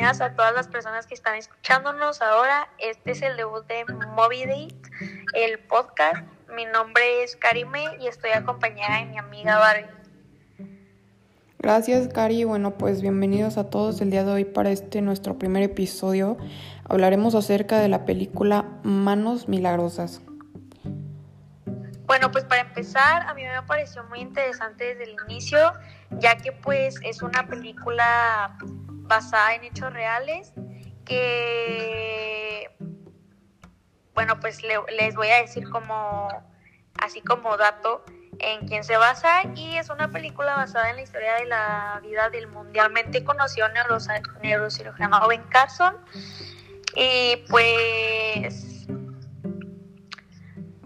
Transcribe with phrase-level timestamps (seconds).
[0.00, 2.70] Bienvenidas a todas las personas que están escuchándonos ahora.
[2.78, 3.84] Este es el debut de
[4.16, 4.80] Moby Date,
[5.34, 6.24] el podcast.
[6.56, 9.90] Mi nombre es Karime y estoy acompañada de mi amiga Barbie.
[11.58, 12.44] Gracias, Cari.
[12.44, 16.38] Bueno, pues bienvenidos a todos el día de hoy para este nuestro primer episodio.
[16.88, 20.22] Hablaremos acerca de la película Manos Milagrosas.
[22.06, 25.74] Bueno, pues para empezar, a mí me pareció muy interesante desde el inicio,
[26.18, 28.56] ya que pues es una película
[29.10, 30.54] basada en hechos reales
[31.04, 32.70] que,
[34.14, 36.28] bueno, pues les voy a decir como,
[37.02, 38.04] así como dato
[38.38, 42.30] en quién se basa y es una película basada en la historia de la vida
[42.30, 43.66] del mundialmente conocido
[44.40, 45.96] neurocirujano Ben Carson.
[46.94, 48.80] Y pues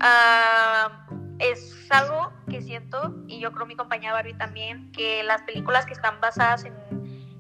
[0.07, 1.07] Ah,
[1.39, 5.95] es algo que siento, y yo creo mi compañera Barbie también, que las películas que
[5.95, 6.75] están basadas en,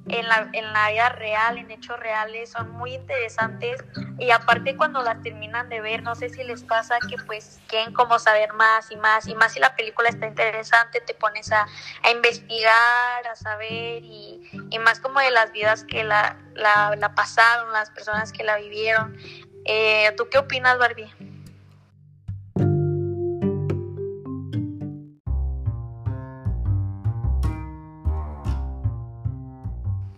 [0.08, 3.82] en, la, en la vida real, en hechos reales, son muy interesantes.
[4.18, 7.92] Y aparte cuando las terminan de ver, no sé si les pasa que pues quieren
[7.94, 11.66] como saber más y más, y más si la película está interesante, te pones a,
[12.02, 17.14] a investigar, a saber, y, y, más como de las vidas que la, la, la
[17.14, 19.16] pasaron, las personas que la vivieron.
[19.64, 21.10] Eh, ¿Tú qué opinas, Barbie?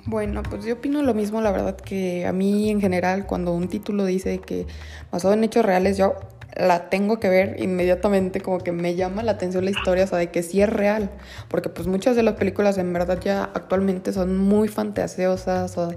[0.07, 3.69] Bueno, pues yo opino lo mismo, la verdad que a mí en general cuando un
[3.69, 4.65] título dice que
[5.11, 6.15] basado en hechos reales, yo
[6.57, 10.19] la tengo que ver inmediatamente, como que me llama la atención la historia, o sea,
[10.19, 11.11] de que sí es real,
[11.48, 15.89] porque pues muchas de las películas en verdad ya actualmente son muy fantasiosas o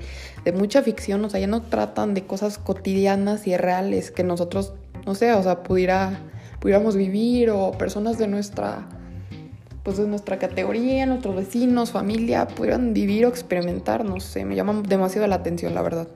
[0.44, 4.73] de, mucha ficción, o sea, ya no tratan de cosas cotidianas y reales que nosotros,
[5.06, 6.20] no sé, o sea, pudiera,
[6.60, 8.88] pudiéramos vivir o personas de nuestra
[9.84, 14.82] pues de nuestra categoría, nuestros vecinos, familia, pudieran vivir o experimentar, no sé, me llama
[14.88, 16.08] demasiado la atención, la verdad.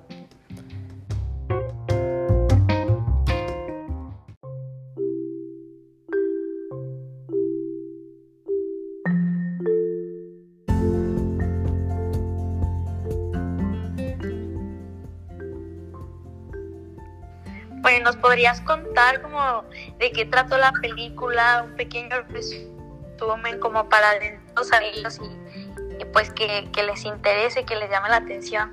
[17.81, 19.63] Bueno, ¿nos podrías contar como
[19.99, 22.82] de qué trató la película, un pequeño resumen?
[23.17, 24.07] Tomen como para
[24.55, 28.71] los ellos y, pues que, que les interese, que les llame la atención.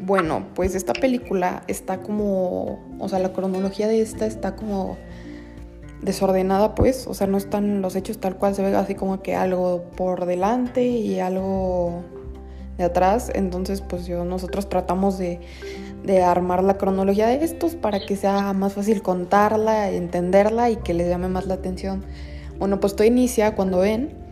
[0.00, 4.98] Bueno, pues esta película está como, o sea, la cronología de esta está como
[6.02, 9.34] desordenada, pues, o sea, no están los hechos tal cual, se ve así como que
[9.34, 12.04] algo por delante y algo
[12.76, 15.40] de atrás, entonces pues yo, nosotros tratamos de,
[16.02, 20.92] de armar la cronología de estos para que sea más fácil contarla, entenderla y que
[20.92, 22.04] les llame más la atención.
[22.58, 24.24] Bueno, pues todo inicia cuando ven,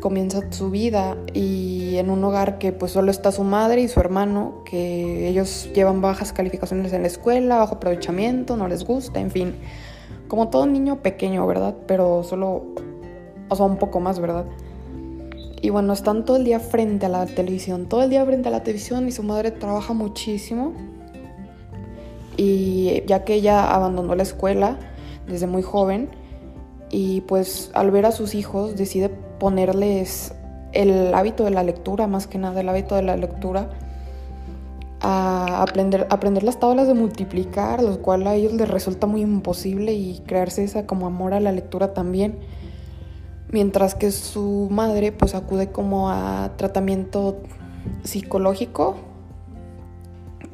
[0.00, 3.98] comienza su vida y en un hogar que pues solo está su madre y su
[4.00, 9.30] hermano, que ellos llevan bajas calificaciones en la escuela, bajo aprovechamiento, no les gusta, en
[9.30, 9.54] fin,
[10.28, 11.74] como todo niño pequeño, ¿verdad?
[11.86, 12.66] Pero solo,
[13.48, 14.44] o sea, un poco más, ¿verdad?
[15.62, 18.50] Y bueno, están todo el día frente a la televisión, todo el día frente a
[18.52, 20.72] la televisión y su madre trabaja muchísimo.
[22.36, 24.78] Y ya que ella abandonó la escuela
[25.26, 26.10] desde muy joven,
[26.90, 30.34] y pues al ver a sus hijos decide ponerles
[30.72, 33.70] el hábito de la lectura, más que nada el hábito de la lectura,
[35.00, 39.92] a aprender, aprender las tablas de multiplicar, lo cual a ellos les resulta muy imposible
[39.92, 42.38] y crearse esa como amor a la lectura también.
[43.50, 47.36] Mientras que su madre pues acude como a tratamiento
[48.02, 48.96] psicológico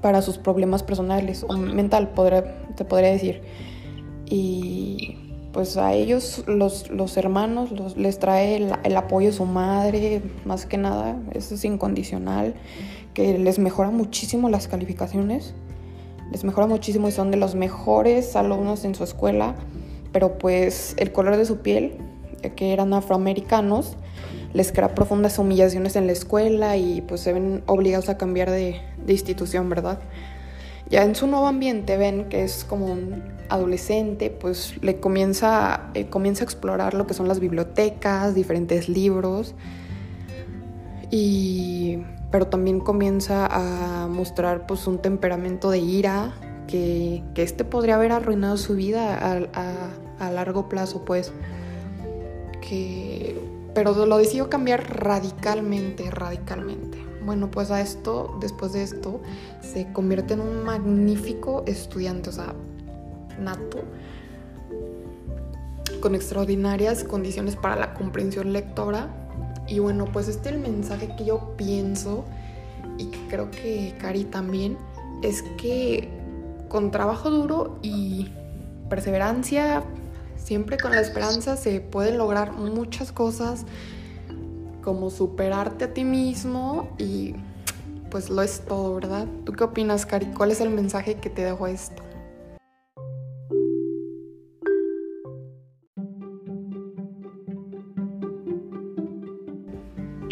[0.03, 2.13] para sus problemas personales o mental,
[2.77, 3.43] te podría decir.
[4.27, 5.22] Y
[5.53, 10.79] pues a ellos, los, los hermanos, les trae el, apoyo de su madre, más que
[10.79, 12.55] nada, eso es incondicional,
[13.13, 15.55] que les mejora muchísimo las calificaciones,
[16.31, 19.55] les mejora muchísimo y son de los mejores alumnos en su escuela,
[20.11, 21.99] pero pues el color de su piel,
[22.57, 23.97] que eran afroamericanos,
[24.55, 28.81] les crea profundas humillaciones en la escuela y pues se ven obligados a cambiar de,
[29.05, 30.01] de institución, ¿verdad?
[30.91, 32.97] Ya en su nuevo ambiente ven que es como
[33.53, 39.55] adolescente, pues le comienza, eh, comienza a explorar lo que son las bibliotecas, diferentes libros,
[41.11, 41.99] y,
[42.31, 46.33] pero también comienza a mostrar pues un temperamento de ira
[46.67, 51.33] que, que este podría haber arruinado su vida a, a, largo plazo, pues.
[52.63, 53.39] Que,
[53.75, 56.99] pero lo decidió cambiar radicalmente, radicalmente.
[57.25, 59.21] Bueno, pues a esto, después de esto,
[59.61, 62.55] se convierte en un magnífico estudiante, o sea,
[63.43, 63.81] nato,
[66.01, 69.09] con extraordinarias condiciones para la comprensión lectora.
[69.69, 72.25] Y bueno, pues este es el mensaje que yo pienso
[72.99, 74.77] y creo que Cari también,
[75.23, 76.09] es que
[76.69, 78.31] con trabajo duro y
[78.89, 79.85] perseverancia,
[80.37, 83.65] siempre con la esperanza se pueden lograr muchas cosas,
[84.83, 87.35] como superarte a ti mismo y
[88.11, 89.27] pues lo es todo, ¿verdad?
[89.45, 90.27] ¿Tú qué opinas, Cari?
[90.27, 92.02] ¿Cuál es el mensaje que te dejó esto?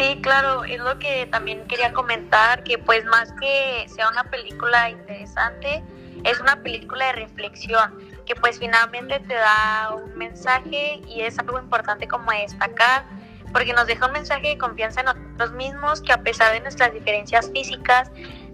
[0.00, 4.88] Sí, claro, es lo que también quería comentar, que pues más que sea una película
[4.88, 5.84] interesante,
[6.24, 11.58] es una película de reflexión, que pues finalmente te da un mensaje y es algo
[11.58, 13.04] importante como destacar,
[13.52, 16.94] porque nos deja un mensaje de confianza en nosotros mismos, que a pesar de nuestras
[16.94, 18.10] diferencias físicas,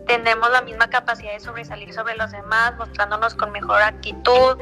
[0.09, 4.57] tenemos la misma capacidad de sobresalir sobre los demás, mostrándonos con mejor actitud.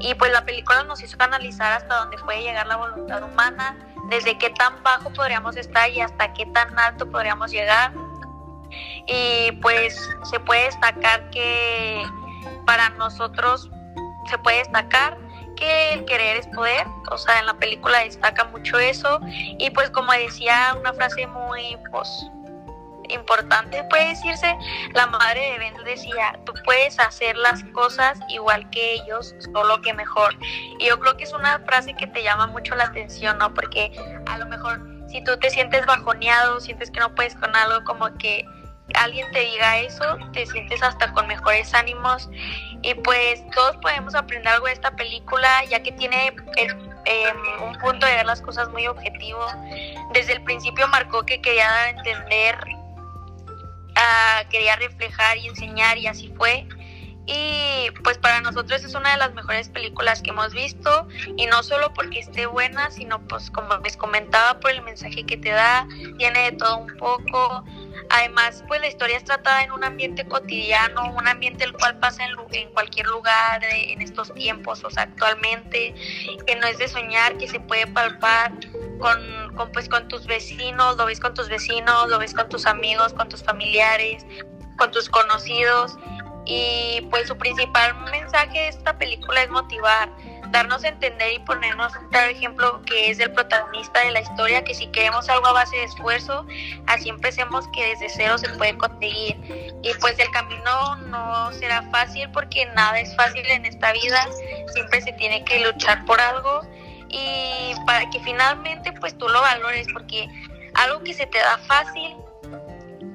[0.00, 3.76] Y pues la película nos hizo analizar hasta dónde puede llegar la voluntad humana
[4.12, 7.92] desde qué tan bajo podríamos estar y hasta qué tan alto podríamos llegar.
[9.06, 12.04] Y pues se puede destacar que
[12.66, 13.70] para nosotros
[14.28, 15.16] se puede destacar
[15.56, 19.20] que el querer es poder, o sea, en la película destaca mucho eso
[19.58, 22.08] y pues como decía una frase muy pues
[23.12, 24.56] importante, puede decirse,
[24.94, 29.92] la madre de Ben decía, tú puedes hacer las cosas igual que ellos, solo que
[29.92, 30.34] mejor.
[30.78, 33.52] Y yo creo que es una frase que te llama mucho la atención, ¿no?
[33.54, 33.92] Porque
[34.26, 34.80] a lo mejor
[35.12, 38.46] si tú te sientes bajoneado, sientes que no puedes con algo, como que
[38.94, 42.30] alguien te diga eso, te sientes hasta con mejores ánimos.
[42.82, 48.06] Y pues todos podemos aprender algo de esta película, ya que tiene em, un punto
[48.06, 49.46] de ver las cosas muy objetivo.
[50.12, 52.56] Desde el principio marcó que quería dar a entender
[54.50, 56.66] quería reflejar y enseñar y así fue.
[57.26, 61.06] Y pues para nosotros es una de las mejores películas que hemos visto
[61.36, 65.36] y no solo porque esté buena, sino pues como les comentaba por el mensaje que
[65.36, 65.86] te da,
[66.18, 67.64] tiene de todo un poco.
[68.10, 72.24] Además, pues la historia es tratada en un ambiente cotidiano, un ambiente el cual pasa
[72.24, 75.94] en, en cualquier lugar en estos tiempos, o sea, actualmente,
[76.46, 78.52] que no es de soñar, que se puede palpar
[79.02, 83.12] con, pues, con tus vecinos, lo ves con tus vecinos, lo ves con tus amigos,
[83.12, 84.24] con tus familiares,
[84.78, 85.98] con tus conocidos.
[86.44, 90.10] Y pues su principal mensaje de esta película es motivar,
[90.50, 94.64] darnos a entender y ponernos un claro ejemplo que es el protagonista de la historia,
[94.64, 96.44] que si queremos algo a base de esfuerzo,
[96.88, 99.36] así empecemos que desde cero se puede conseguir.
[99.82, 104.26] Y pues el camino no será fácil porque nada es fácil en esta vida,
[104.72, 106.62] siempre se tiene que luchar por algo
[107.12, 110.28] y para que finalmente pues tú lo valores porque
[110.74, 112.16] algo que se te da fácil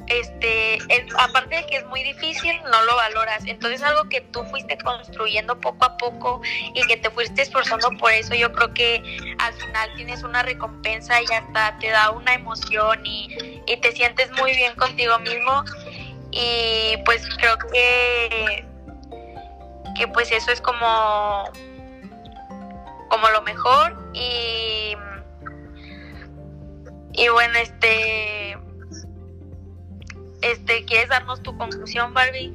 [0.08, 0.78] este
[1.20, 3.44] aparte de que es muy difícil no lo valoras.
[3.46, 6.42] Entonces algo que tú fuiste construyendo poco a poco
[6.74, 11.22] y que te fuiste esforzando por eso yo creo que al final tienes una recompensa
[11.22, 15.64] y hasta te da una emoción y, y te sientes muy bien contigo mismo.
[16.32, 18.66] Y pues creo que
[19.98, 21.52] que pues eso es como
[23.10, 24.96] como lo mejor y
[27.14, 28.58] y bueno este
[30.42, 32.54] este quieres darnos tu conclusión Barbie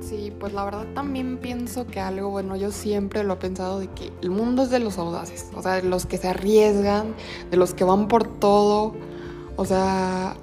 [0.00, 3.88] Sí, pues la verdad también pienso que algo, bueno, yo siempre lo he pensado de
[3.88, 7.14] que el mundo es de los audaces, o sea, de los que se arriesgan,
[7.50, 8.94] de los que van por todo,
[9.56, 10.36] o sea,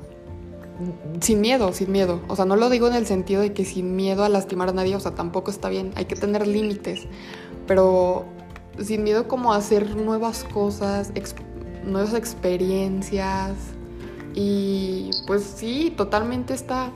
[1.22, 2.22] sin miedo, sin miedo.
[2.28, 4.74] O sea, no lo digo en el sentido de que sin miedo a lastimar a
[4.74, 7.02] nadie, o sea, tampoco está bien, hay que tener límites,
[7.68, 8.26] pero
[8.80, 11.12] sin miedo como a hacer nuevas cosas,
[11.84, 13.54] nuevas experiencias.
[14.36, 16.92] Y pues sí, totalmente esta,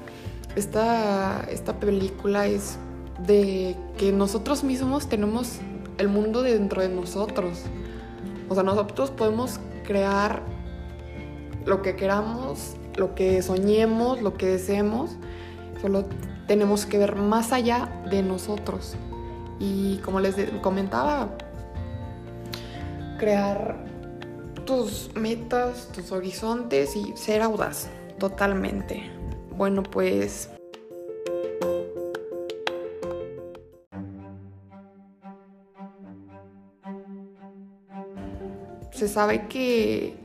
[0.56, 2.78] esta, esta película es
[3.26, 5.60] de que nosotros mismos tenemos
[5.98, 7.64] el mundo dentro de nosotros.
[8.50, 10.44] O sea, nosotros podemos crear
[11.66, 15.12] lo que queramos lo que soñemos, lo que deseemos,
[15.82, 16.06] solo
[16.48, 18.96] tenemos que ver más allá de nosotros.
[19.60, 21.30] Y como les comentaba,
[23.18, 23.78] crear
[24.66, 29.04] tus metas, tus horizontes y ser audaz, totalmente.
[29.56, 30.50] Bueno, pues...
[38.92, 40.16] Se sabe que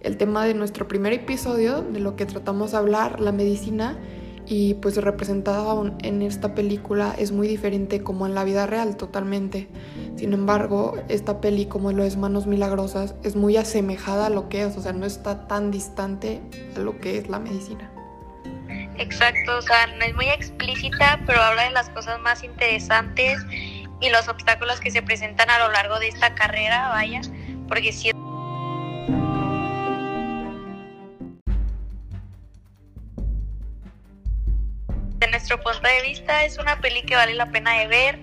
[0.00, 3.98] el tema de nuestro primer episodio, de lo que tratamos de hablar, la medicina,
[4.46, 9.68] y pues representada en esta película es muy diferente como en la vida real totalmente.
[10.16, 14.64] Sin embargo, esta peli como lo es Manos Milagrosas es muy asemejada a lo que
[14.64, 16.40] es, o sea, no está tan distante
[16.76, 17.92] a lo que es la medicina.
[18.98, 23.38] Exacto, o sea, no es muy explícita, pero habla de las cosas más interesantes
[24.00, 27.20] y los obstáculos que se presentan a lo largo de esta carrera, vaya,
[27.68, 28.09] porque si
[35.40, 38.18] nuestro punto de vista es una peli que vale la pena de ver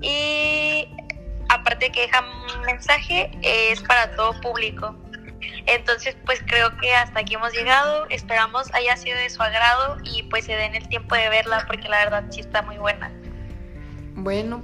[0.00, 0.86] y
[1.48, 2.20] aparte que deja
[2.56, 4.94] un mensaje es para todo público.
[5.66, 8.06] Entonces, pues creo que hasta aquí hemos llegado.
[8.10, 11.88] Esperamos haya sido de su agrado y pues se den el tiempo de verla porque
[11.88, 13.10] la verdad sí está muy buena.
[14.14, 14.62] Bueno.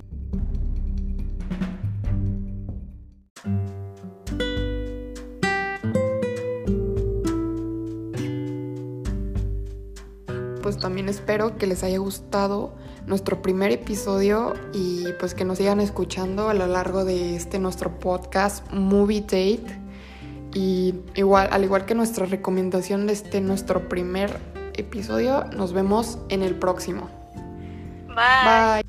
[10.78, 12.72] Pues también espero que les haya gustado
[13.04, 17.98] nuestro primer episodio y pues que nos sigan escuchando a lo largo de este nuestro
[17.98, 19.76] podcast Movie Date.
[20.54, 24.38] Y igual, al igual que nuestra recomendación de este nuestro primer
[24.74, 27.10] episodio, nos vemos en el próximo.
[28.06, 28.84] Bye.
[28.84, 28.87] Bye.